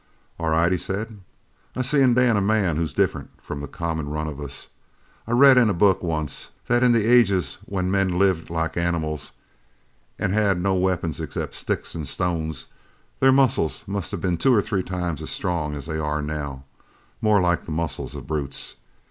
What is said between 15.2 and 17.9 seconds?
as strong as they are now more like the